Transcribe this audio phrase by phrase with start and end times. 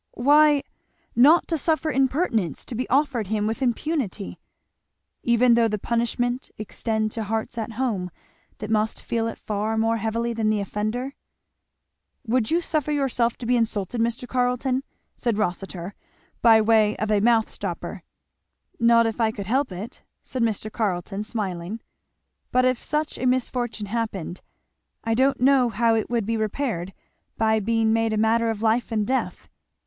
[0.15, 0.63] "Why,
[1.15, 4.39] not to suffer impertinence to be offered him with impunity."
[5.21, 8.09] "Even though the punishment extend to hearts at home
[8.57, 11.13] that must feel it far more heavily than the offender?"
[12.25, 14.27] "Would you suffer yourself to be insulted, Mr.
[14.27, 14.81] Carleton?"
[15.15, 15.93] said Rossitur,
[16.41, 18.01] by way of a mouth stopper.
[18.79, 20.71] "Not if I could help it," said Mr.
[20.71, 21.79] Carleton smiling;
[22.51, 24.41] "but if such a misfortune happened,
[25.03, 26.91] I don't know how it would be repaired
[27.37, 29.47] by being made a matter of life and death."